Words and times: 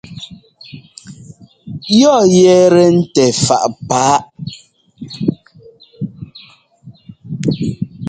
Yɔ 1.99 2.15
yɛ́tɛ́ 2.39 2.87
ntɛ 2.97 3.25
fáʼ 3.43 3.65
pá? 3.87 4.03